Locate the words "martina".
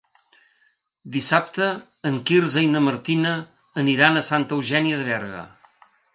2.87-3.35